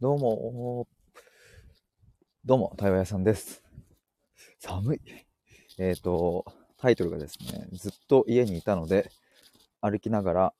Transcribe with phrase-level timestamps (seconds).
[0.00, 0.86] どうも、
[2.44, 3.64] どうも、対話屋さんです。
[4.60, 5.00] 寒い。
[5.76, 6.44] えっ、と、
[6.76, 9.10] タイトルがですね、ずっと家にいたので、
[9.80, 10.54] 歩きながら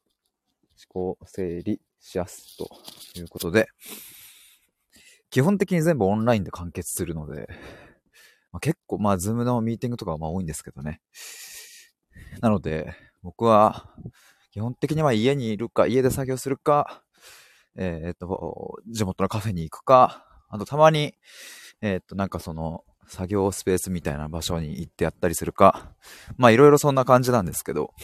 [0.92, 2.68] 思考整理しやすと
[3.16, 3.68] いうことで、
[5.30, 7.46] 基本的に全部オンラインで完結するので、
[8.50, 11.00] まあ、結構、まあ、ズームのミーティングとかはまあ多いんですけどね。
[12.40, 12.92] なので、
[13.22, 13.88] 僕は、
[14.50, 17.04] 基本的には家にいるか、家で作業するか、
[17.78, 21.14] えっ、と、地元のカフェに行くか、あとたまに、
[21.80, 25.94] えっ、と、なんかその、作業スペースみたいな場所に行ってやったりするか、
[26.36, 27.94] まあいろいろそんな感じなんですけど、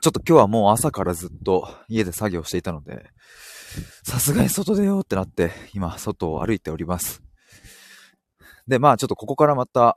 [0.00, 3.10] ちょっと今日はもう朝からずっと家で作業していたので、
[4.02, 7.22] さすがに外出ようってなって、今外を歩いております。
[8.66, 9.96] で、まあちょっとここからまた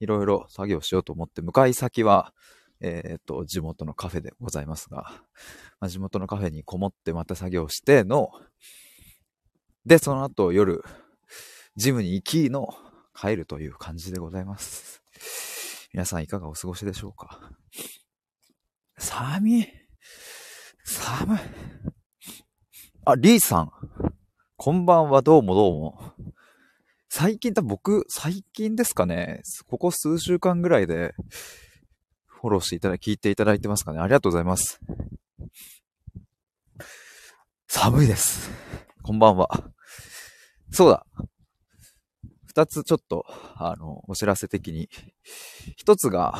[0.00, 2.32] いろいろ作業しようと思って、向かい先は、
[2.80, 5.22] えっ、と、地元のカフェでございますが、
[5.80, 8.30] まあ、地元のカフェにこもってまた作業しての、
[9.86, 10.82] で、その後夜、
[11.76, 12.74] ジムに行きの
[13.14, 15.02] 帰るという感じでございます。
[15.92, 17.52] 皆さんいかがお過ごしでしょうか？
[18.98, 19.68] 寒い。
[20.84, 21.38] 寒い。
[23.04, 23.72] あ、リーさん。
[24.56, 26.12] こんばんは、どうもどうも。
[27.08, 29.42] 最近、多分僕、最近ですかね。
[29.68, 31.14] ここ数週間ぐらいで、
[32.44, 34.00] フォローしていただき、聞いていただいてますかね？
[34.00, 34.78] ありがとうございます。
[37.66, 38.50] 寒いです。
[39.02, 39.48] こんばんは。
[40.70, 41.06] そうだ。
[42.44, 43.24] 二つちょっと、
[43.56, 44.90] あの、お知らせ的に。
[45.78, 46.34] 一つが、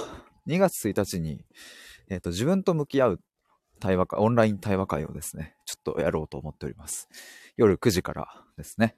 [0.46, 1.42] 2月1日に、
[2.10, 3.20] えっ、と、自分と向き合う
[3.80, 7.08] 対話会、オンライン対話会をですね、ちょっとやろうと思っております。
[7.56, 8.94] 夜9時からですね。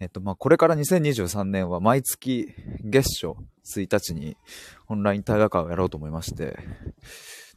[0.00, 2.48] えっ、と、まあ、これから2023年は毎月
[2.82, 3.38] 月初
[3.76, 4.36] 1日に
[4.88, 6.58] オンライン対話会をやろうと思いまして、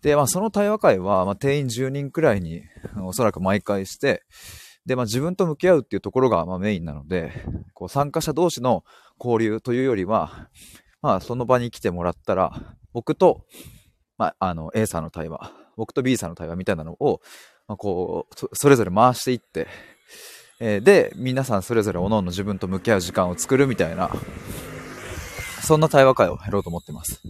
[0.02, 2.64] で、まあ、その対話会は、まあ、定員10人くらいに、
[3.02, 4.24] おそらく毎回して、
[4.86, 7.32] で、まあ、自分と向き合うっていうところが、まあ、メインなので、
[7.74, 8.84] こう、参加者同士の
[9.18, 10.50] 交流というよりは、
[11.02, 13.46] まあ、その場に来てもらったら、僕と、
[14.18, 17.22] まあ、あの、A さんの対話、僕と B さんの対話みたいなのを、
[17.70, 19.68] まあ、こう、それぞれ回していって、
[20.60, 24.10] えで、皆さんそれぞれ各々自分と向き合う時間を作るみたいな、
[25.64, 27.22] そんな対話会をやろうと思ってます。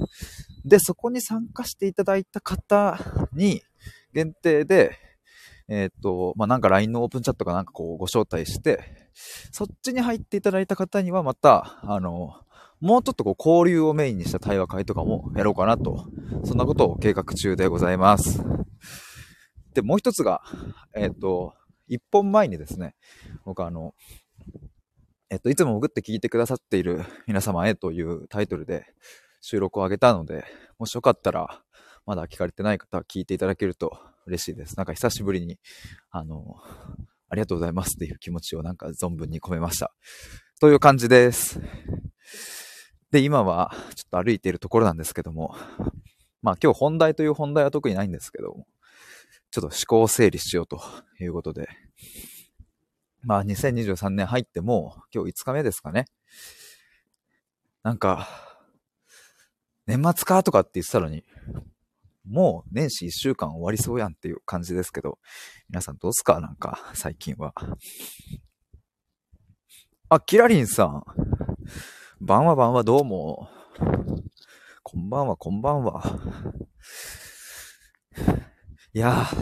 [0.66, 2.98] で、そこに参加していただいた方
[3.34, 3.64] に
[4.14, 4.98] 限定で、
[5.68, 9.10] えーっと、まあ、なんか LINE のオープンチャットかなんかこうご招待して、
[9.52, 12.34] そっちに入っていただいた方にはまた、あの、
[12.82, 16.06] もうちょっとこう交流をメインにした対話会とかもやろうかなと、
[16.44, 18.44] そんなことを計画中でございます。
[19.74, 20.42] で、もう一つが、
[20.94, 21.54] えーっと、
[21.88, 22.96] 一本前にですね、
[23.46, 23.94] 僕あの、
[25.30, 28.86] えっと、いつも潜って聞いてくださっている皆様へというタイトルで
[29.42, 30.46] 収録を上げたので、
[30.78, 31.62] もしよかったら、
[32.06, 34.76] まだ聞かれてない方は聞いていただけると嬉しいです。
[34.78, 35.58] なんか久しぶりに、
[36.12, 36.58] あの、
[37.30, 39.94] ありがとうございますっていう気持ちをなんか存分に込めました。
[40.60, 41.60] という感じです。
[43.12, 45.56] で、今はちょっと歩いているところなんですけども、
[46.42, 48.68] まあ今日本題という本題は特にないんですけども、
[49.54, 50.82] ちょっと思考整理しようと
[51.20, 51.70] いうことで、
[53.22, 56.06] まあ2023年入っても今日5日目ですかね。
[57.84, 58.28] なんか、
[59.86, 61.24] 年末かとかって言ってたのに、
[62.28, 65.20] もう年始1週間終わりそうやんっていう感じですけど、
[65.70, 66.40] 皆さんどうすか？
[66.40, 67.54] なんか、最近は。
[70.10, 71.04] あ、キラリンさん。
[72.20, 73.50] 晩は晩はどうも。
[74.82, 76.20] こんばんは、こんばんは。
[78.96, 79.36] いやー、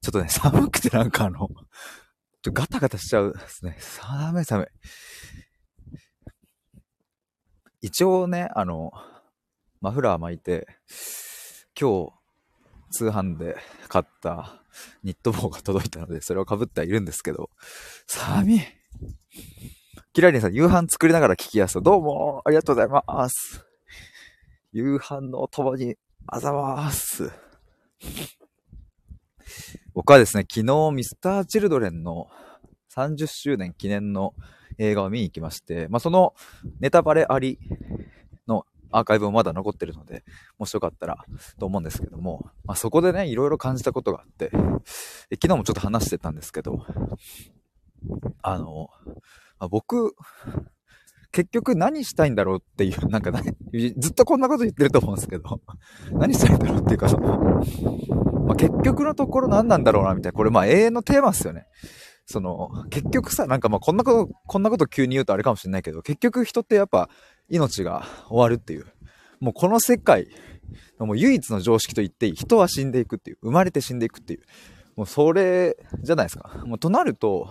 [0.00, 1.50] ちょっとね、 寒くてなんかあの、
[2.40, 3.76] ちょガタガタしちゃうですね。
[3.78, 4.66] 寒い寒い。
[7.82, 8.92] 一応ね、あの、
[9.82, 10.66] マフラー巻いて、
[11.78, 12.12] 今日、
[12.92, 13.56] 通販で
[13.88, 14.62] 買った
[15.02, 17.50] ニット帽が届いたので、それを被ってはいるんですけど、
[18.06, 18.60] 寒い。
[20.14, 23.66] キラリンさん、夕飯作りながら聞きやすと、どうもありがとうございます。
[24.72, 25.96] 夕飯のお供に
[26.26, 27.30] あざます。
[29.94, 32.28] 僕はですね、昨日ミスター・チルドレンの
[32.94, 34.34] 30周年記念の
[34.78, 36.34] 映画を見に行きまして、まあ、その
[36.80, 37.58] ネタバレあり
[38.46, 40.24] のアーカイブもまだ残ってるので、
[40.58, 41.24] もしよかったら
[41.58, 44.50] と思うんですけども、まあ、そこでね、いろいろ感じたことがあって、
[45.34, 46.86] 昨日もちょっと話してたんですけど、
[48.42, 48.88] あの、
[49.58, 50.14] まあ僕、
[51.32, 55.60] 結局何したいんだろうっていう、なんかずっとこんなこと言ってると思うんですけど、
[56.12, 57.62] 何したいんだろうっていうか、その、
[58.46, 60.36] まあ、結局のところ何なんだろうな、みたいな。
[60.36, 61.66] これまあ永遠のテーマっすよね。
[62.26, 67.08] その、結局さ、なんかまあこんなこと、こんなこと急に言うとあれかもしれないけど、結局人ってやっぱ
[67.48, 68.86] 命が終わるっていう。
[69.40, 70.28] もうこの世界
[70.98, 72.34] もう唯一の常識と言っていい。
[72.34, 73.38] 人は死んでいくっていう。
[73.42, 74.40] 生まれて死んでいくっていう。
[74.96, 76.62] もうそれじゃないですか。
[76.64, 77.50] もうとなると、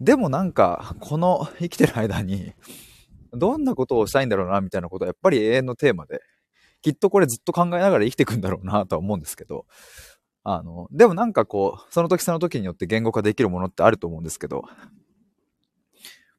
[0.00, 2.52] でもなんか、この生きてる間に、
[3.32, 6.22] どんなことをしたいんだろうな、みたいなことはやっぱり永遠のテーマで、
[6.82, 9.66] きっとこれずっと考えながら生きていくんだろうなとは思うんですけど、
[10.44, 14.64] あの、でもなんかこう、その時その時によって言語化できるものってあると思うんですけど、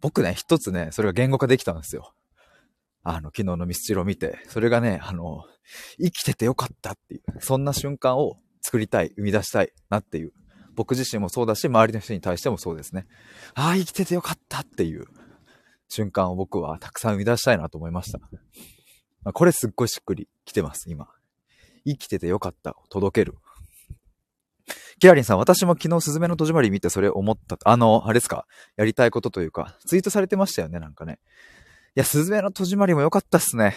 [0.02, 2.14] 僕ね、一つね、それが言語化できたんですよ。
[3.04, 5.44] あの、昨日のミスチルを見て、それがね、あの、
[5.98, 10.34] 生きててよかったっていう、そんな瞬間を作りたい、生み出したいなっていう、
[10.76, 13.06] 僕自身もそうだし、周りの人に対してもそうですね。
[13.54, 15.06] ああ、生きててよかったっていう
[15.90, 18.20] 瞬間を僕はたくさん生み出したいなと思いました。
[19.24, 21.08] ま、これすっごいしっくりきてます、今。
[21.86, 23.38] 生きててよかった届ける。
[25.00, 27.58] キラリンさん、私も昨日スズメの戸締まり見てそれ思った。
[27.64, 28.46] あの、あれですか？
[28.76, 31.20] やりたいことというか、ツイートされてましたよね、なんかね。
[31.96, 33.76] いや、スズメの戸締まりも良かったっすね。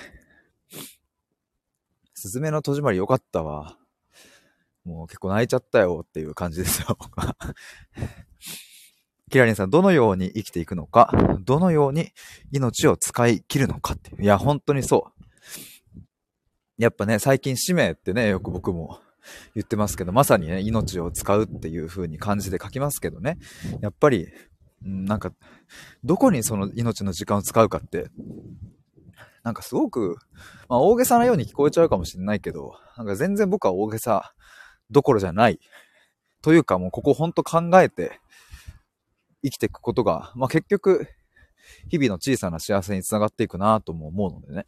[2.15, 3.79] スズメの戸締まり良かったわ。
[4.85, 7.37] もう結構泣いちゃったよっていう感じですよ、僕は。
[9.31, 11.11] キラリンさん、どのように生きていくのか、
[11.41, 12.11] どのように
[12.51, 14.23] 命を使い切るのかっていう。
[14.23, 15.22] いや、本当にそう。
[16.83, 18.99] やっぱね、最近使命ってね、よく僕も
[19.55, 23.39] 言ってますけど、まさにね、命を使うっていう風に感じで書きますけどね。
[23.81, 24.27] やっぱり、
[24.83, 25.33] なんか、
[26.03, 28.09] どこにその命の時間を使うかって、
[29.45, 30.17] なんかすごく、
[30.69, 34.35] まあ大げさなように聞こえちゃうかもしれないけど、なんか全然僕は大げさ
[34.91, 35.61] どころじゃない。
[36.43, 38.19] というかもうここほんと考えて
[39.45, 41.07] 生きていくことが、まあ結局、
[41.89, 44.67] 日々の小さな幸せにつながっていくなとも思うのでね。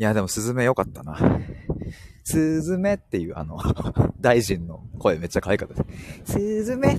[0.00, 1.18] いや、でもスズメ良かったな。
[2.22, 3.58] スズメっていうあの、
[4.20, 6.32] 大臣の声めっちゃ可愛かったです。
[6.34, 6.96] スズメ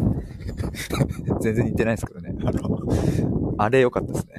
[1.41, 2.35] 全然似てないですけどね。
[2.43, 4.33] あの、あれ良かったですね。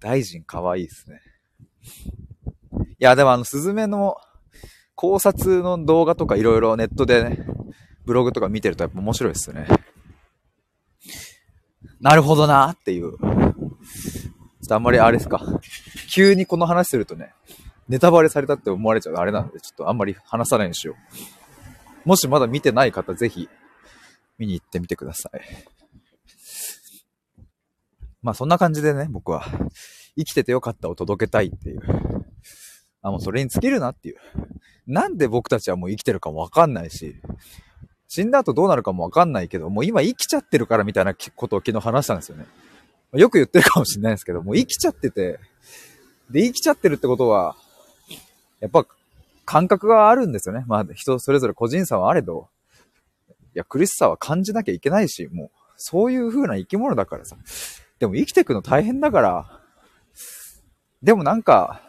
[0.00, 1.20] 大臣可愛いですね。
[2.74, 4.16] いや、でもあの、スズメの
[4.96, 7.46] 考察の動画とかいろいろネットでね、
[8.04, 9.68] ブログとか見てるとやっぱ面白いですよね。
[12.00, 13.12] なるほどなっていう。
[13.12, 13.28] ちょ
[14.64, 15.40] っとあんまりあれですか。
[16.12, 17.32] 急にこの話するとね、
[17.88, 20.94] ネタバレされたって思われちゃうあれなんで、ちょっとあんまり話さないにしよ
[22.04, 22.08] う。
[22.08, 23.48] もしまだ見てない方、ぜひ
[24.38, 25.40] 見に行ってみてください。
[28.22, 29.44] まあそんな感じでね、僕は
[30.16, 31.80] 生きててよかったを届けたいっていう。
[33.00, 34.16] あ、もうそれに尽きるなっていう。
[34.86, 37.16] なんで僕たちはもう生きてるかもわかんないし、
[38.06, 42.46] 死んだ後どうなるかもわかんないけど、もう今生きちゃってるからみたいなことを昨日話したんですよね。
[43.14, 45.40] よく言ってるかもしれないですけど、もう生きちゃってて、
[46.32, 47.56] で、生きちゃってるってことは、
[48.60, 48.86] やっぱ
[49.44, 50.64] 感覚があるんですよね。
[50.66, 52.48] まあ人それぞれ個人差はあれど、
[53.28, 57.36] いや、苦しさは感じなきゃいけないし、もう、そういう風な生き物だからさ。
[57.98, 59.60] でも生きてくの大変だから、
[61.02, 61.82] でもなんか、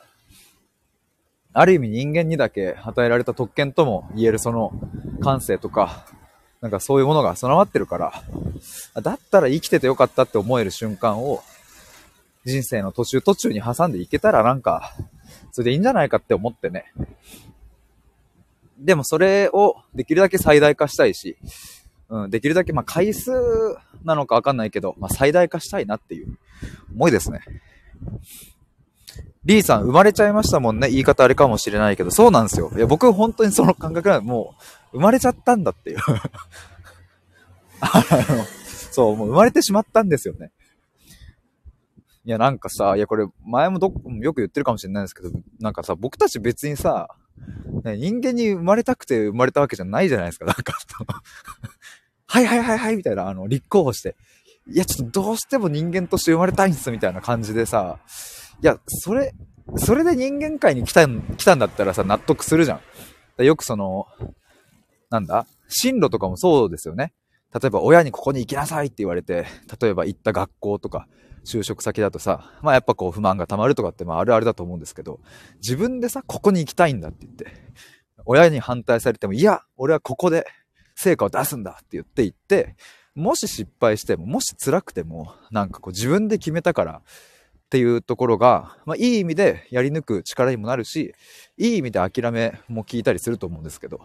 [1.53, 4.73] ある意味人間にだけ与えられた特権とも言えるその
[5.21, 6.05] 感性とか、
[6.61, 8.23] なんかそういうものが備わってるから、
[9.01, 11.43] だったら生きててよかったって思える瞬間を
[12.45, 14.93] 人生の途中途中に挟んでいけたらなんか、
[15.51, 16.93] それでいいんじゃないかって思ってね。
[18.77, 21.37] でもそれをできるだけ最大化したいし、
[22.09, 23.31] うん、できるだけ、まあ、回数
[24.03, 26.37] なのかわかんないけど、まあ、最大化したいなっていう
[26.93, 27.41] 思いですね。
[29.45, 30.89] リーさん、生まれちゃいましたもんね。
[30.89, 32.71] 言い方あれかもしれないけど、そうなんですよ。
[32.75, 34.55] いや、僕本当にその感覚はも
[34.93, 35.97] う、生まれちゃったんだっていう。
[38.91, 40.51] そう、もう生まれてしまったんですよね。
[42.25, 47.09] いや、なんかさ、いや、これ、前もど、よく言ってるかもしれないですけど、なんかさ、僕たち別にさ、
[47.83, 50.73] ね、人間に生まれたくて生まれたわけじゃないじゃないですか、なんか
[52.27, 54.15] はいはいはいはい、みたいな、あの、立候補して。
[54.67, 57.99] いや、ちょっとどうしても人間として生まれたいんす、みたいな感じでさ、
[58.61, 59.33] いや、それ、
[59.75, 62.79] それで人間界に来た、来たんだったらさ、納得するじゃ
[63.37, 63.43] ん。
[63.43, 64.07] よくその、
[65.09, 67.13] なんだ進路とかもそうですよね。
[67.53, 69.45] 例えば親にここに行きなさいって言われて、
[69.79, 71.07] 例えば行った学校とか、
[71.43, 75.19] 就職先だとさ、まあやっぱこう不満が溜まるとかってまああるあるだと思うんですけど、
[75.55, 77.47] 自分でさ、ここに行きたいんだって言って、
[78.25, 80.45] 親に反対されても、いや、俺はここで
[80.95, 82.75] 成果を出すんだって言って行って、
[83.15, 91.13] もし失敗しても、もし辛くても、なんかこう自分で決めたからっていうところが、まあいい意味でやり抜く力にもなるし、
[91.57, 94.01] いい意味で諦めも聞いたりすると思うんですけど、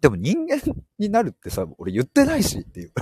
[0.00, 0.60] でも人間
[0.98, 2.92] になるってさ、俺言ってないしっていう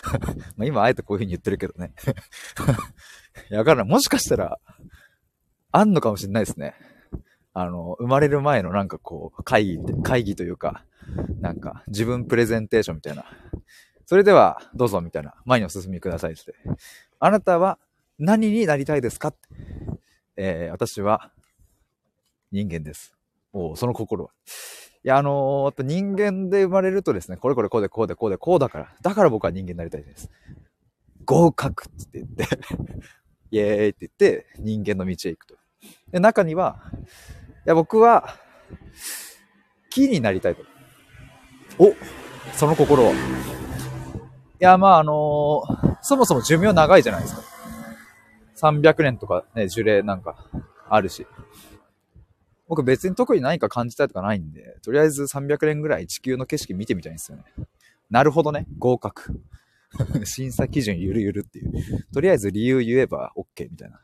[0.56, 1.94] ま今あえてこういう風に言ってるけどね
[3.50, 3.84] いや、わから。
[3.84, 4.58] もしかしたら、
[5.70, 6.74] あんのかもしれないですね。
[7.54, 10.84] あの、生まれる前のなんかこう、会議、会議というか、
[11.40, 13.24] なんか自分プレゼンテーションみたいな。
[14.06, 15.34] それでは、どうぞみたいな。
[15.44, 16.54] 前にお進みくださいって。
[17.18, 17.78] あなたは
[18.18, 19.34] 何になりたいですか
[20.36, 21.32] えー、私は
[22.50, 23.14] 人間です。
[23.52, 24.30] おその心は。
[25.04, 30.30] いや、あのーやっぱ人間で生まれるとですね、これこれこうでこうでこうでこうだから、だから僕は人間になりたいです。
[31.24, 32.46] 合格って言って、
[33.50, 35.56] イエーイって言って、人間の道へ行くと。
[36.10, 36.80] で、中には、
[37.66, 38.36] いや、僕は、
[39.90, 40.62] 木になりたいと。
[41.78, 41.94] お
[42.54, 43.12] その心は。
[43.12, 43.14] い
[44.60, 47.42] や、まあ、あのーそもそも寿命長いじゃないですか。
[48.56, 50.46] 300年とかね、樹齢なんか
[50.88, 51.26] あるし。
[52.72, 57.44] 僕別に特に何か感じたいとかないんで、とりあえず300年ぐらい地球の景色見てみたいんですよね。
[58.08, 59.42] なるほどね、合格。
[60.24, 61.72] 審査基準ゆるゆるっていう。
[62.14, 64.00] とりあえず理由言えば OK みたいな。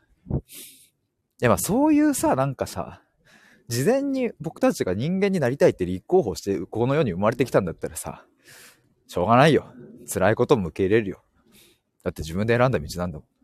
[1.39, 3.01] やまあそういうさ、なんかさ、
[3.69, 8.23] 事前に僕たちが人間になりたいって立候補して、この世に生まれてきたんだったらさ、
[9.07, 9.65] しょうがないよ。
[10.07, 11.23] 辛いことも受け入れるよ。
[12.03, 13.38] だって自分で選んだ道なんだもん。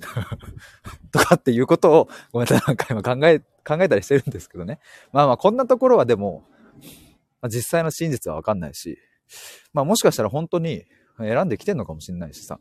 [1.12, 4.80] とかっていうことを、ごめんなさい、何回も考え、考えたりしてるんですけどね。
[5.12, 6.44] まあまあ、こんなところはでも、
[7.40, 8.98] まあ、実際の真実はわかんないし、
[9.72, 10.84] まあもしかしたら本当に
[11.18, 12.58] 選んできてんのかもしれないしさ。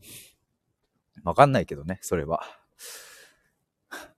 [1.24, 2.44] わかんないけどね、それは。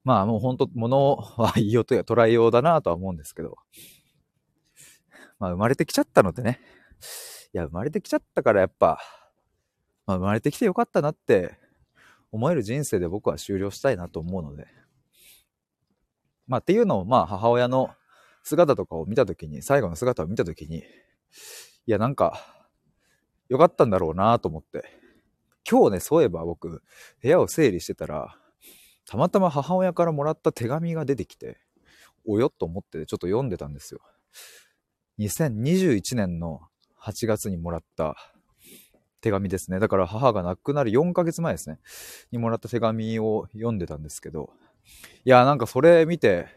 [0.04, 3.56] まあもう本当、物は言いようとや捉えようだなとは思うんですけど。
[5.38, 6.60] まあ生まれてきちゃったのでね。
[7.54, 9.00] いや、生まれてきちゃったからやっぱ、
[10.06, 11.58] まあ生まれてきてよかったなって
[12.32, 14.68] 思える人生で僕は終了したいなと思うので。
[16.48, 17.92] まあっていうのをまあ母親の
[18.44, 20.84] 姿とかを見たときに、最後の姿を見たときに、い
[21.86, 22.40] やなんか、
[23.48, 24.86] よかったんだろうなと思って。
[25.70, 26.82] 今日ね、そういえば僕、
[27.22, 28.36] 部屋を整理してたら、
[29.06, 31.60] たまたま母親からもらった手紙が出てきて、
[32.28, 34.02] およっと思ってちょっと読んでたんですよ。
[35.20, 36.62] 2021年の
[37.02, 38.16] 8月にもらった
[39.22, 39.80] 手紙ですね。
[39.80, 41.80] だから母が亡くなる4ヶ月前ですね。
[42.32, 44.52] にもらった手紙を読んでたんですけど、
[45.26, 46.48] いや、なんかそれ見て、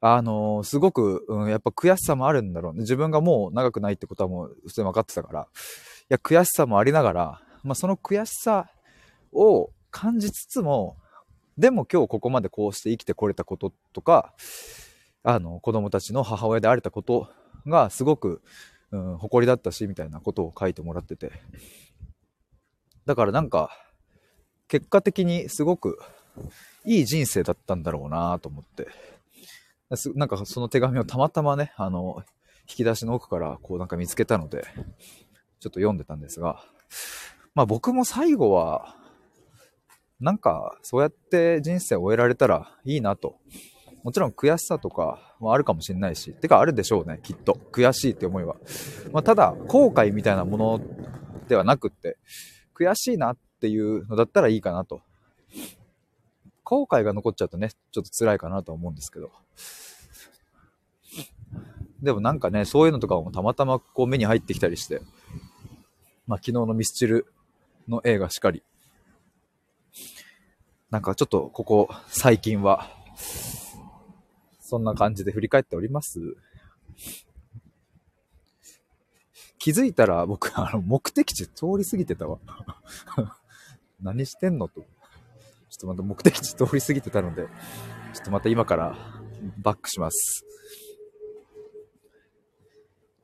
[0.00, 2.80] あのーすごく、うん、やっぱ悔しさもあるんだろうね。
[2.80, 5.44] 自分がもう長くないってことはもう普通に分かってたから、い
[6.08, 8.70] や、悔しさもありながら、まあ、その悔しさ
[9.32, 10.96] を感じつつも、
[11.58, 14.32] でも今日ここまでこうして生きてこれたこととか、
[15.22, 17.28] あの、子供たちの母親であれたこと
[17.66, 18.40] がすごく、
[18.92, 21.32] うん、誇りだったし、みたいなことを書いてもらってて。
[23.06, 23.70] だからなんか、
[24.68, 25.98] 結果的にすごく
[26.84, 28.88] いい人生だったんだろうなと思って。
[30.14, 32.22] なんかその手紙をたまたまね、あの、
[32.68, 34.62] 引き出しの奥からこうなんか見つけたので、
[35.58, 36.64] ちょっと読んでたんですが、
[37.54, 38.94] まあ僕も最後は、
[40.20, 43.38] なんかそうやって人生を終えられたらいいなと。
[44.04, 47.58] もちろん悔しさとかもあるかもしれないし、てかあるでしょうね、きっと。
[47.72, 48.56] 悔しいって思いは。
[49.12, 50.80] まあただ、後悔みたいなもの
[51.48, 52.18] ではなくって、
[52.74, 55.00] 悔しいなっていうのだったらいいかなと。
[56.62, 59.32] 後悔が残っちゃうとね、ちょっと辛いかなとは思うんですけど。
[62.02, 65.02] でもなんかね、そういうのとかもたまたまこう目に入ってきたりして、
[66.26, 67.26] まあ昨日のミスチル
[67.88, 68.62] の映画しかり、
[70.90, 72.90] なんかちょっとここ最近は、
[74.70, 76.20] そんな感じで振り返っております。
[79.58, 82.38] 気づいたら僕、あの、目的地通り過ぎてたわ。
[84.00, 84.82] 何してんのと。
[84.82, 87.48] ちょっとまた目的地通り過ぎてたので、
[88.14, 88.96] ちょっとまた今から
[89.58, 90.46] バックします。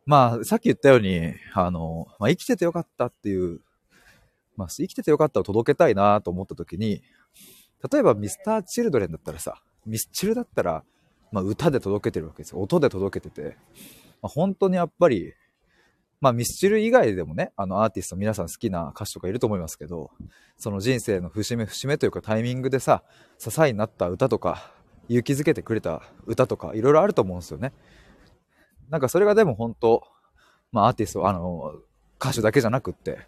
[0.04, 3.60] まあ、さっき言ったように、あの、まあ、生きててよかったっていう、
[4.56, 7.02] まあ、生きててよかったを届けたいなと思った時に、
[7.88, 10.84] 例えばミスターチルドレンだったらさ、ミスチルだったら、
[11.32, 12.60] まあ、歌で届けてるわけですよ。
[12.60, 13.56] 音で届けてて、
[14.22, 15.34] まあ、本当にやっぱり、
[16.20, 20.10] まあ、ミスチル以外でもね、あのアーティスト皆さん好きな歌手とかいると思いますけど、
[20.56, 23.02] その人生の節目節目というかタイミングでさ、
[23.38, 24.72] 支えになった歌とか、
[25.08, 27.72] 勇気づけてくれた歌とか、いろいろあると思うんですよね。
[28.88, 30.02] なんかそれがでも本当、
[30.72, 31.74] まあアーティスト、あの、
[32.18, 33.18] 歌手だけじゃなくって、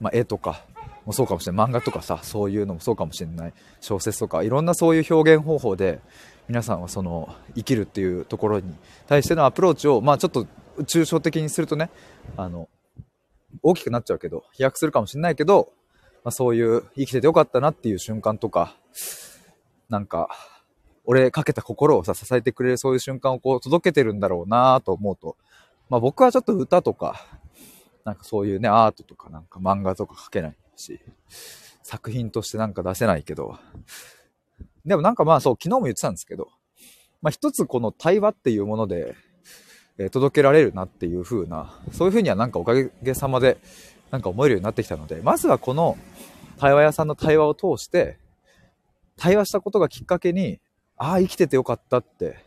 [0.00, 0.64] まあ絵とか
[1.04, 1.66] もそうかもしれない。
[1.66, 3.52] 漫画とかさ、そういうのもそうかもしれない。
[3.80, 6.00] 小説とか、いろんなそういう表現方法で、
[6.48, 8.74] 皆さんはその生きるっていうところに
[9.06, 10.46] 対してのアプローチを、まあちょっと
[10.80, 11.90] 抽象的にするとね、
[12.36, 12.68] あの、
[13.62, 15.72] 大きくなっちゃうけど、飛躍するかもしれないけど、
[16.24, 18.76] まあ、そういう生きててよかったなっていう瞬間とか、
[19.88, 20.28] なんか、
[21.04, 25.36] 俺かけた心をさ、支えてくれるそういう瞬間をこう届けてるんだろうなと思うと、
[25.88, 27.26] まあ僕はちょっと歌とか、
[28.04, 31.00] なんかそういうね、アートとかなんか漫画とか書けないし、
[31.82, 33.58] 作品としてなんか出せないけど、
[34.88, 36.48] でもなんかまあそう、昨日も言ってたんですけど、
[37.22, 39.14] まあ一つこの対話っていうもので、
[39.98, 43.58] え届けられるなっていう風な、そういう風にはなんかおかげさまで、
[44.10, 45.98] なんか思えるようになってきたので、まずはこの
[46.58, 48.18] 対話屋さんの対話を通して、
[49.16, 50.60] 対話したことがきっかけに、
[50.96, 52.38] ああ、生きててよかったって。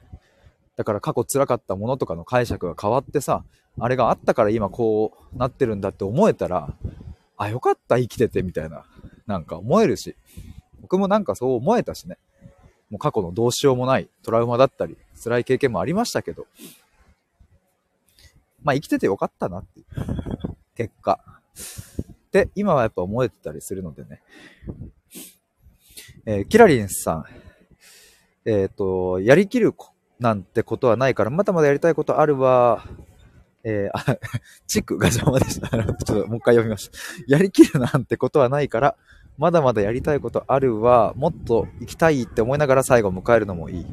[0.78, 3.44] だから過去辛かったものとかの解釈が変わってさ、
[3.80, 6.74] あれがあったから今こうなってるんだって思えたら、
[7.38, 8.86] あ、よかった生きててみたいな、
[9.28, 10.16] なんか思えるし、
[10.82, 12.18] 僕もなんかそう思えたしね。
[12.92, 16.46] もう過去のどうしようもないトラウマだったり、辛い経験もありましたけど、
[18.64, 19.86] まあ生きててよかったなっていう、
[20.76, 21.20] 結果。
[22.32, 24.22] で、今はやっぱ思えてたりするのでね。
[26.26, 27.26] えー、キラリンさん。
[28.46, 29.74] えっ、ー、と、やりきる
[30.20, 32.86] なんてことはないから、まだまだやりたいことあるわ。
[33.64, 34.18] えー、あ、
[34.68, 35.70] チクが邪魔でした。
[36.04, 36.92] ちょっともう一回読みます。
[37.28, 38.98] やりきるなんてことはないから、
[39.38, 41.14] まだまだやりたいことあるわ。
[41.16, 43.82] もっと行きたいって思いながら最後迎えるのもいい。
[43.82, 43.86] い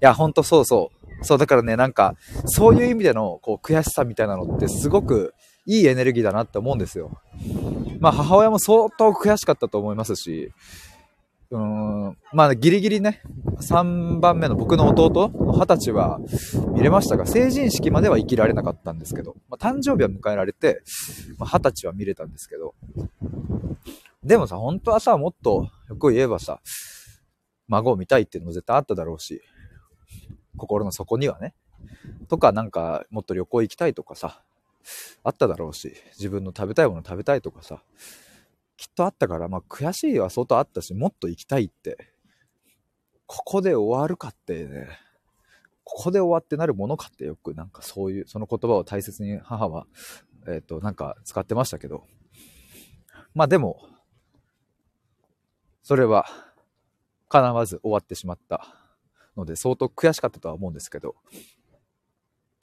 [0.00, 1.24] や、ほんとそうそう。
[1.24, 2.14] そう、だからね、なんか、
[2.46, 5.34] そういう意味での、こう、悔しさみたいなのってすごく
[5.66, 7.10] いいエネルギーだなって思うんですよ。
[8.00, 10.52] まあ、母親も相当悔しかったと思いますし、
[11.50, 13.22] うーん、まあ、ギリギリね、
[13.60, 16.20] 3番目の僕の弟の20歳は
[16.72, 20.82] 見れましたが、成人式までは生きられなかったんですけど、まあ、誕生日は迎えられて、
[21.38, 22.74] まあ、歳は見れたんですけど、
[24.22, 26.60] でもさ、本当はさ、もっと、よく言えばさ、
[27.68, 29.42] 孫を見たいっていうのも絶対あっただろうし、
[30.56, 31.54] 心の底にはね。
[32.28, 34.42] とか、なんか、もっと旅行行きたいとかさ、
[35.22, 37.82] あっただろうし、自分の食べたいもの食べたいとかさ、
[38.76, 42.12] きっとあったから、まあ悔しいは相当あったし、もっと行きたいって、
[43.26, 44.88] ここで終わるかってね、
[45.84, 49.86] ここで終わってなるものかってよくなんかそういう、その言葉を大切に母は、
[50.46, 52.04] えっ、ー、と、なんか使ってましたけど、
[53.34, 53.80] まあでも、
[55.82, 56.26] それは
[57.28, 58.66] 叶わず終わってしまった
[59.36, 61.16] ので相当悔しかったとは思うんですけど、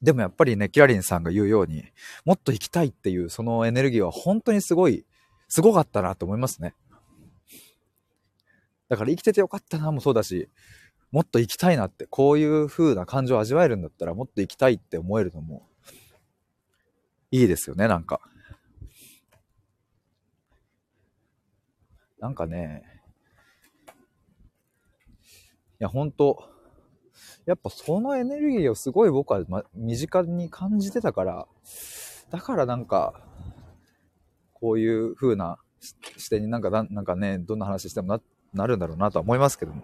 [0.01, 1.85] でもやっぱりね、キラリンさんが言うように、
[2.23, 5.05] もっと生きたいっていうそのエネルギーは本当にすごい、
[5.47, 6.75] すごかったなと思いますね。
[8.89, 10.49] だから生きててよかったなもそうだし、
[11.11, 15.67] もっと生きたいなって、こういう風な感情を味わえるんだったらもっと生きたいって思えるのも、
[17.31, 18.21] いいですよね、なんか。
[22.19, 22.96] なんかね、
[25.79, 26.49] いや、本当
[27.45, 31.47] やっぱそのエネルギーをすごい僕は、ま、身近に感じてたから、
[32.29, 33.21] だからなんか、
[34.53, 38.21] こういう風な視点になんか、なんかね、どんな話してもな、
[38.53, 39.83] なるんだろうなとは思いますけども。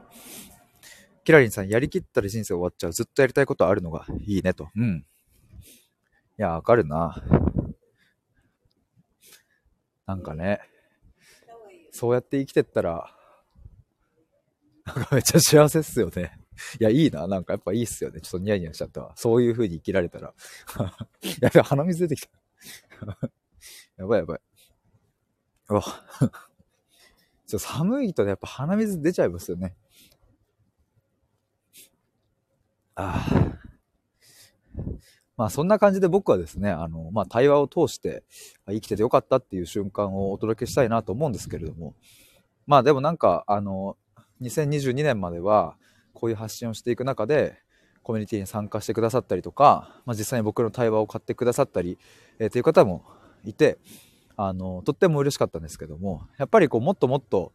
[1.24, 2.94] キラリンさん、やりきったら人生終わっちゃう。
[2.94, 4.70] ずっとやりたいことあるのがいいねと。
[4.76, 5.06] うん。
[6.38, 7.24] いや、わかるな。
[10.06, 10.60] なんかね、
[11.92, 13.16] そうやって生きてったら、
[14.86, 16.38] なんかめっちゃ幸せっすよね。
[16.80, 17.28] いや、いいな。
[17.28, 18.22] なんかやっぱいいっすよね。
[18.22, 19.14] ちょっとニヤニヤしちゃったわ。
[19.16, 20.34] そういう風に生きられたら。
[21.42, 22.30] やべ、鼻水出てきた。
[23.98, 24.42] やばいやばい。
[25.70, 25.84] うわ。
[27.48, 29.76] ちょ寒いとね、やっぱ鼻水出ちゃいますよね。
[32.96, 33.60] ああ。
[35.36, 38.24] まあそんな感じで僕はですね、あの、まあ対話を通して
[38.68, 41.96] 生きててよかったっていう瞬間をお届けしたいなと思うんですけれども、
[42.68, 43.98] まあでもなんか、あの、
[44.42, 45.76] 2022年までは、
[46.14, 47.58] こういう発信をしていく中で
[48.04, 51.98] コミュニティに参加してくださったりとか、まあ、実際に僕の対話を買ってくださったり、
[52.40, 53.04] えー、という方も
[53.46, 53.78] いて
[54.36, 57.54] あのとっても嬉しかったんですけどもやっぱりこうもっともっと、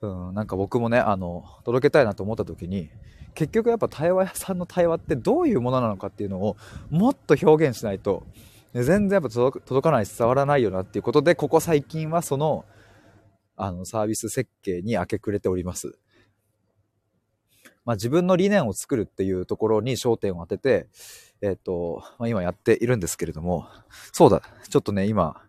[0.00, 2.90] うん、なんか僕もねあの届けたいなと思った時に
[3.34, 6.56] 結局やっぱ対話屋さんの対話ってどういうものなのかっていうのを
[6.90, 8.26] もっと表現しないと
[8.74, 12.64] 全然やっぱ届かない伝わらないよなっていうことでここ最近はその
[13.56, 15.98] あのサービス設計に明け暮れております。
[17.90, 20.86] まあ、自分の理念を作るっていうところに焦点を当てて、
[21.42, 23.66] えっ、ー、と、まあ、今やっているんですけれども、
[24.12, 25.42] そうだ、ちょっとね、今、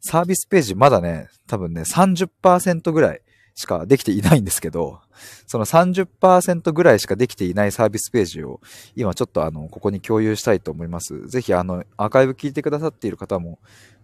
[0.00, 3.20] サービスページまだね、多分ね、30%ぐらい
[3.54, 4.98] しかできていないんですけど、
[5.46, 8.60] その30%ぐらいしかできていないサービスページを
[8.96, 11.28] 今ちょっとあの、ここに共有したいと思います。
[11.28, 13.60] ぜひあの、アーカイブ聞いてくださっている方も、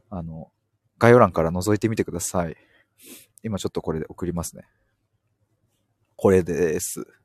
[0.09, 0.53] あの、
[1.01, 2.57] 概要欄から覗いてみてください。
[3.43, 4.69] 今ちょっとこれで送りますね。
[6.15, 7.20] これです。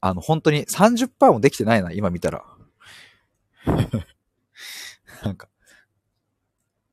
[0.00, 2.44] あの、本当に30%もできてないな、今見たら。
[5.24, 5.48] なんか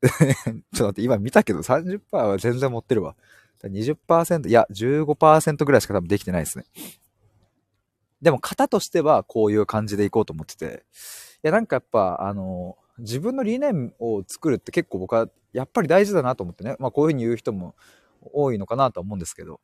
[0.00, 3.16] ちょっと待って、今見たけど30%は全然持ってるわ。
[3.62, 6.64] 20%、いや、15%ぐらいしか多分できてないですね。
[8.22, 10.84] でも型としてはこういう感じでいこうと思ってて。
[11.42, 16.76] いや、なんかやっぱ、あの、自分の理念を作るって結構僕はやっぱり大事だなと思ってね。
[16.78, 17.74] まあこういうふうに言う人も
[18.32, 19.60] 多いのかなとは思うんですけど。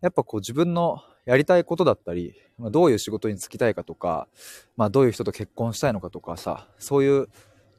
[0.00, 4.28] やっぱこう自分のやりたいことだったり、まあ、どういう仕事に就きたいかとか、
[4.76, 7.28] まあ、どういう人と結婚したいのかとかさ、そういう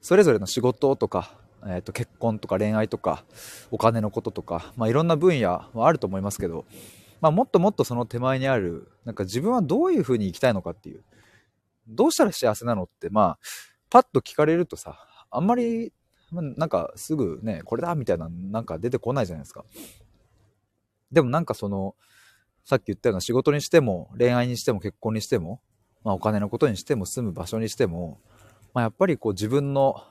[0.01, 1.31] それぞれの仕事とか、
[1.63, 3.23] えー、と結婚とか恋愛とか
[3.71, 6.65] お金のこととか、まあ、いろんな分野はあると思いますけど
[7.21, 11.03] まあ、もっともっとその手前にある、なんか自分はどういう風に生きたいのかっていう、
[11.87, 13.39] どうしたら幸せなのって、まあ、
[13.89, 14.99] パッと聞かれるとさ、
[15.31, 15.93] あんまり、
[16.31, 19.63] なんかすぐね、これだみたいな、なんか出てこないじゃないですか。
[21.11, 21.95] でもなんかその、
[22.67, 25.61] さっき言ったような仕事にしても、恋愛にしても結婚にしても、
[26.03, 28.19] まあお金のことにしても住む場所にしても、
[28.73, 30.03] まあやっぱりこう自分の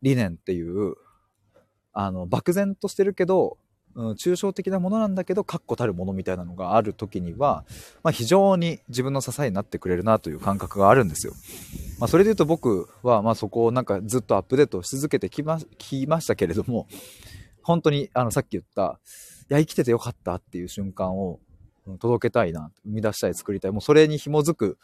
[0.00, 0.94] 理念っていう、
[1.92, 3.58] あの、漠然としてるけど、
[3.96, 7.64] うん、抽象的なものなんだけど、確固たるものみたいなのがある時には、
[8.04, 11.32] まあ、非常に自分の支えになってくれるなという感覚があるんですよ。
[11.98, 16.86] まあ、それで言うと僕は、ま、そこをなんかずっとアップデートし続けてきまきましたけれども、
[17.64, 19.00] 本当にあのさっき言った、
[19.52, 21.40] や、生きててよかったっていう瞬間を
[21.98, 24.78] 届けたいな、生み出したい、作りたい、もうそれに紐づく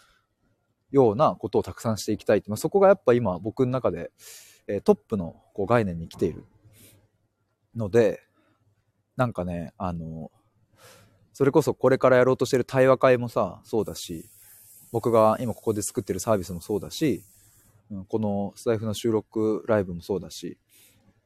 [0.90, 4.10] ようなことをたくさんしていきたいって、まあ、そこがやっぱ今僕の中で、
[4.66, 6.44] え、トップのこう概念に来ている
[7.74, 8.22] ので、
[9.16, 10.30] なんかね、あの、
[11.32, 14.28] それこそこれからやろうとしてる対話会もさ、そうだし、
[14.90, 17.24] 僕が今ここで作ってるサービスもそうだし、
[18.08, 20.58] このスタイフの収録ライブもそうだし、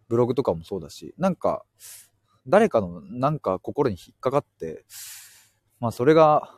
[0.09, 1.65] ブログとかもそうだし、なんか、
[2.51, 4.85] 誰かのなんか心に引っかかって、
[5.79, 6.53] まあそれが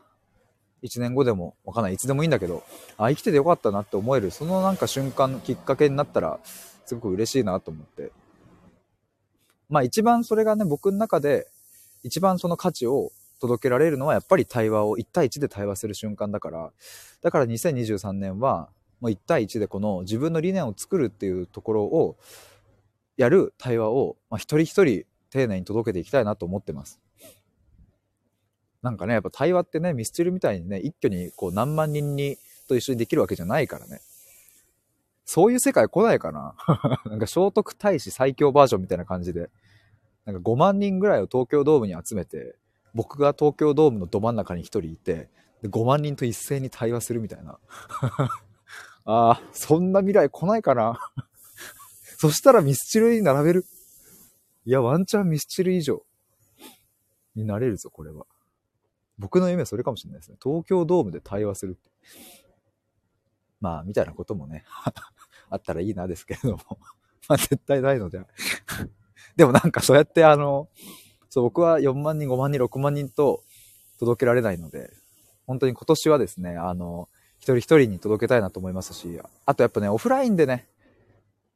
[0.82, 2.64] 1年後でもわかんない、いつでもいいんだけど、
[2.96, 6.40] あ、生きててよかったなって思える、そのなんか瞬間の、きっかけになったら、
[6.86, 8.10] すごく嬉しいなと思って、
[9.68, 11.46] まあ一番それがね、僕の中で
[12.02, 16.72] 一番その価値を届けられるのはやっぱり対話を1対1で対話する瞬間だから、
[17.22, 18.68] だから2023年は
[19.00, 22.16] もう1対1でこの自分の理念を作るっていうところを
[23.16, 27.00] やる対話を、まあ、一人一人丁寧に届けていきたいなと思ってます。
[28.82, 32.36] なんかね、やっぱ対話ってね、ミスチルみたいにね、一挙にこう何万人に
[32.68, 34.00] と一緒にできるわけじゃないからね。
[35.24, 36.54] そういう世界来ないかな
[37.06, 39.50] なんか聖徳太子最強バージョンみたいな感じで。
[40.24, 42.56] なんか5万人ぐらいを東京ドームに集めて、
[42.94, 45.30] 僕が東京ドームのど真ん中に1人いて、
[45.62, 47.58] で5万人と一斉に対話するみたいな。
[49.04, 51.00] ああ、そんな未来来ないかな
[52.18, 53.66] そしたらミスチルに並べる。
[54.64, 56.02] いや、ワンチャンミスチル以上
[57.34, 58.26] になれるぞ、これは。
[59.18, 60.36] 僕の夢はそれかもしれないですね。
[60.42, 61.90] 東京ドームで対話するって。
[63.60, 64.64] まあ、みたいなこともね
[65.48, 66.58] あったらいいなですけれども
[67.28, 68.20] まあ、絶対ないので
[69.36, 70.68] でもなんかそうやってあの、
[71.30, 73.42] そう、僕は4万人、5万人、6万人と
[73.98, 74.92] 届けられないので、
[75.46, 80.68] 本当に今年はですね、あの、一人一人に届けたいなと思いますし、あとやっぱね、オフラインでね、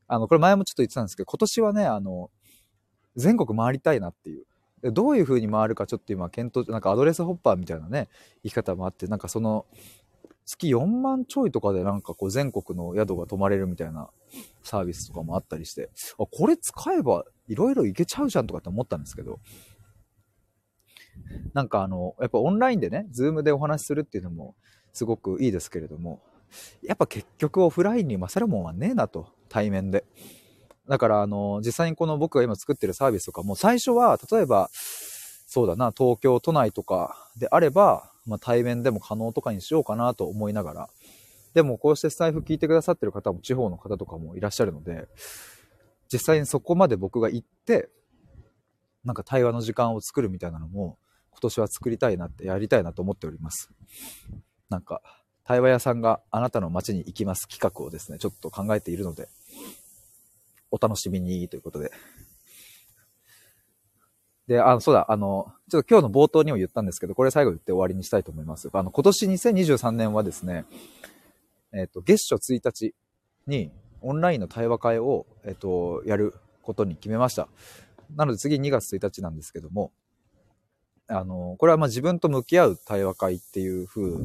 [0.09, 2.31] あの、これ前もちょっと言ってたんですけど、今年はね、あの、
[3.17, 4.45] 全国回りたいなっていう。
[4.93, 8.09] どういう風に回るかちょっと今検討、なんかアドレスホッパーみたいなね、
[8.43, 9.67] 生き方もあって、なんかその、
[10.45, 14.11] 月4万ちょいとかでなんかこう全国の宿が泊まれるみたいな
[14.63, 19.41] サービスとかもあったりして、あ、これ使えばいろいろいけちゃうじゃんとかって思ったんですけど、
[21.53, 24.55] なんかあの、やっぱオンラインでね、ズームでお話しするっていうのも
[24.93, 26.23] すごくいいですけれども、
[26.83, 30.05] やっぱ結局オフラインに勝るもんはねえなと、対面で。
[30.89, 40.89] だからあの、実際にこの僕が今作ってるサービスとかも最初は、例えば、そうだな、東京都内とかであれば、まあ、対面でも可能とかにしようかなと思いながら、
[41.55, 45.09] でもこうしてスタイフ聞いてくださってる方も地方の方とかもいらっしゃるので、
[46.13, 47.89] 実際にそこまで僕が行って、
[49.05, 50.99] なんか対話の時間を作るみたいなのも、
[51.31, 53.71] 今年は作りたいなって、やりたいなと思っております。
[54.69, 55.01] なんか、
[55.45, 59.29] 対話屋さんがあなたの街に行きます企画をですね、ちょっと考えているので、
[60.77, 61.91] お楽しみにということで。
[64.47, 68.69] で、あの、そうだ、あの、ちょっと今日の冒頭にも言ったんですけど、これ最後言って終わりにしたいと思います。
[68.73, 70.65] あの、今年2023年はですね、
[71.73, 72.95] えっ、ー、と、月初1日
[73.47, 77.49] にオンラインの対話会を、えっ、ー、と、やることに決めました。
[78.15, 79.93] なので次2月1日なんですけども、
[81.09, 84.17] あの、これはま自分と向き合う対話会っていう風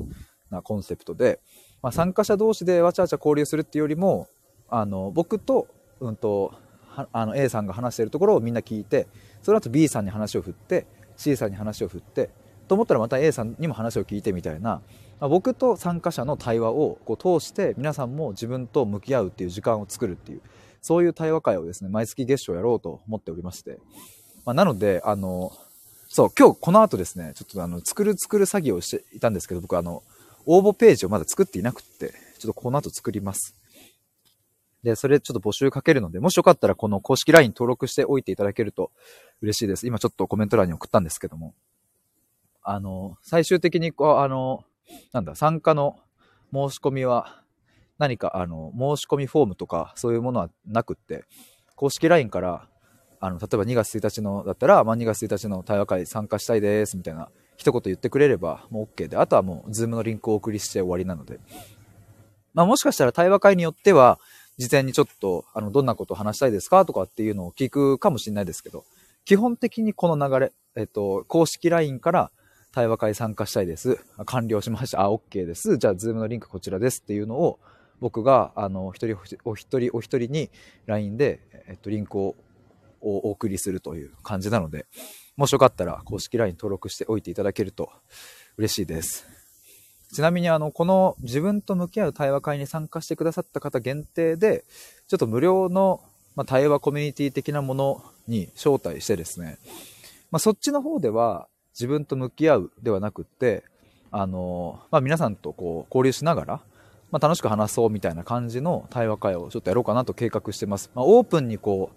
[0.50, 1.40] なコンセプトで、
[1.82, 4.28] まあ、参加者同士でわちゃわちゃ交流するっていうよりも、
[4.70, 5.68] あの、僕と、
[6.02, 6.54] うんと、
[7.14, 9.08] あの A さんが話してるところをみんな聞いて、
[9.42, 10.86] その後 B さんに話を振って
[11.16, 12.30] C さんに話を振って
[12.68, 14.82] と思ったらまた A さんにも話を聞いてみたいな、
[15.20, 20.42] まあ、僕と参加者の対話をこう通して皆さんも自分と向き合うっていう時間を作るっていう
[20.82, 23.78] そういう対話会をですね毎月月初やろうと思っておりまして、
[24.46, 25.52] まあ、なのであの
[26.08, 30.04] そう今日この後ですねちょっとあの作る作る作業をしていたんですけど僕あの
[30.46, 33.61] 応募ページをまだ作っていなくってちょっとこの後作ります。
[34.84, 38.92] で、それちょっと募集かけるので、もしよかったらこの公式 LINE 登録しておいていただけると
[39.42, 39.86] 嬉しいです。
[39.88, 41.54] 今ちょっとコメント欄に送ったんですけども。
[42.64, 44.64] あの、最終的にこう、あの、
[45.14, 45.98] なんだ、参加の
[46.54, 47.44] 申し込みは、
[47.98, 51.24] 何か、あの、申し込みフォームとか、そういうものはなくって、
[51.76, 52.68] 公式 LINE から、
[53.20, 61.40] あの、例えば2月1日のだったら、まあ、2月1日の対話会参加したいです、みたいな一言言ってくれればもう OK で、あとはもう、 Zoom のリンクをお送りして終わりなので。
[62.54, 64.20] まあもしかしたら対話会によっては、
[64.62, 68.86] 事前にちょっと、あの、どんなことを話したいですかとかっていうのを聞くかもしれないですけど、
[69.26, 72.32] 基本的にこの流れ、えっと、公式 LINE から
[72.72, 73.98] 対話会参加したいです。
[74.28, 75.02] 完了しました。
[75.02, 75.78] あ、OK です。
[75.78, 77.60] じゃあ、 Zoom のリンクこちらですっていうのを、
[78.00, 80.52] 僕が、あの、一人お一人お一人に
[80.86, 82.36] LINE で、えっと、リンクを
[83.02, 84.86] お送りするという感じなので、
[85.38, 87.90] もしよかったら公式 LINE 登録しておいていただけると
[88.58, 89.26] 嬉しいです。
[90.12, 94.66] ちなみにあの、この自分と向き合う対話会に参加してくださった方限定で、
[95.08, 96.02] ちょっと無料の、
[96.36, 99.58] ま対話コミュニティ的なものに招待してですね、
[100.32, 103.64] まあ、そっちの方では自分と向き合うではなくって、
[104.12, 106.62] あの、まあ、皆さんとこう交流しながら、
[107.12, 110.90] まあ、楽しく話そうみたいな感じの対話会をちょっとやろうかなと計画してます。
[110.96, 111.92] まあ、オープンにこ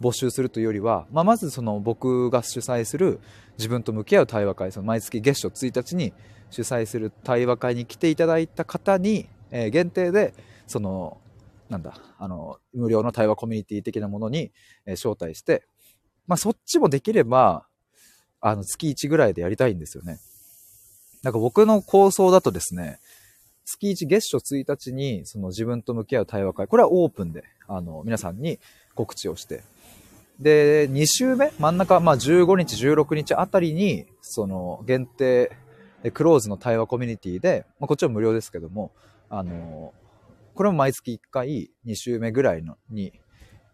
[0.00, 3.20] う募集するというよりは、まあ、まずその僕が主催する
[3.56, 6.12] 自分と向き合う対話会、その毎月月初1日に
[6.50, 10.34] 主催する対話会に来ていただいた方に、えー、限定で、
[10.66, 11.18] その、
[11.68, 14.50] なんだ、あの、無料の対話コミュニティ的なものに、
[14.86, 15.64] えー、招待して、
[16.26, 17.66] まあ、そっちもできれば、
[18.40, 20.20] あの、月1ぐらいでやりたいんですよね。
[21.22, 23.00] なんか僕の構想だとですね、
[23.64, 28.58] 月1月初1日に、その自分と向き合う対話会、これはオープンで、あの、皆さんに
[28.94, 29.62] 告知をして、
[30.40, 35.50] で、2週目真ん中、まあ、15日、16日あたりに、その、限定、
[36.12, 38.92] クローズの対話コミュニティで、まあ、こっちは無料ですけども、
[39.28, 39.92] あの、
[40.54, 43.12] これも毎月1回、2週目ぐらいのに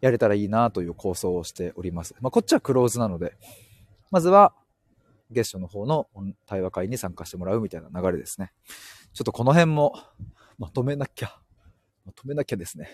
[0.00, 2.14] やれたらいいなという構想をしております。
[2.20, 3.36] まあ、こっちはクローズなので、
[4.10, 4.54] まずは、
[5.30, 6.06] 月初の方の
[6.46, 8.52] 対話会に参加してもらうみたいな流れですね。
[9.12, 9.94] ちょっとこの辺も
[10.58, 11.34] まとめなきゃ、
[12.04, 12.88] まとめなきゃですね。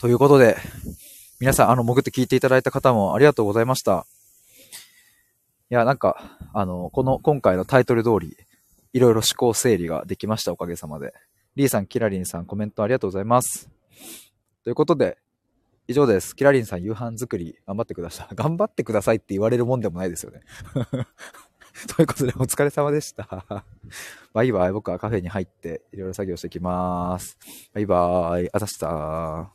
[0.00, 0.56] ということで、
[1.40, 4.06] 皆さん、あの、潜って聞いていただいた方もありがとうございました。
[5.72, 8.36] いや、なんか、あの、この、今回のタイトル通り、
[8.92, 11.14] いろいろ思考整理ができました、おかげさまで。
[11.56, 13.70] リーさん、キラリンさん、コメントありがとうございます。
[14.64, 15.16] ということで、
[15.88, 16.36] 以上です。
[16.36, 18.26] キラリンさん、夕飯作り、頑張ってください。
[18.36, 20.42] 頑張ってくださいって言われるもんでもないですよね。
[21.96, 23.64] ということで、お疲れ様でした。
[24.34, 24.72] バイバイ。
[24.72, 27.38] 僕はカフェに入って、いろいろ作業してきます。
[27.72, 28.50] バイバイ。
[28.52, 29.50] あざした